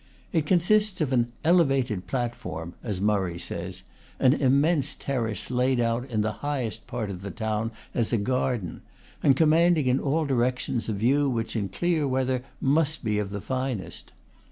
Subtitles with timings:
[0.33, 3.83] It consists of an "elevated platform," as Murray says,
[4.19, 8.17] an im mense terrace, laid out, in the highest part of the town, as a
[8.17, 8.81] garden,
[9.21, 13.41] and commanding in all directions a view which in clear weather must be of the
[13.41, 14.11] finest.